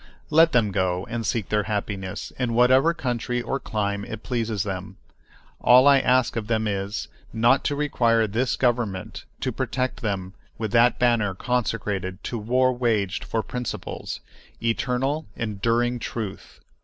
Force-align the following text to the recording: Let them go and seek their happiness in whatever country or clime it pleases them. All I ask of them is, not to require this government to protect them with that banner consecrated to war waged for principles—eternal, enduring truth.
Let 0.31 0.51
them 0.51 0.71
go 0.71 1.05
and 1.11 1.23
seek 1.27 1.49
their 1.49 1.61
happiness 1.69 2.33
in 2.39 2.55
whatever 2.55 2.91
country 2.91 3.39
or 3.39 3.59
clime 3.59 4.03
it 4.03 4.23
pleases 4.23 4.63
them. 4.63 4.97
All 5.59 5.87
I 5.87 5.99
ask 5.99 6.35
of 6.35 6.47
them 6.47 6.67
is, 6.67 7.07
not 7.31 7.63
to 7.65 7.75
require 7.75 8.25
this 8.25 8.55
government 8.55 9.25
to 9.41 9.51
protect 9.51 10.01
them 10.01 10.33
with 10.57 10.71
that 10.71 10.97
banner 10.97 11.35
consecrated 11.35 12.23
to 12.23 12.39
war 12.39 12.73
waged 12.75 13.23
for 13.23 13.43
principles—eternal, 13.43 15.27
enduring 15.35 15.99
truth. 15.99 16.61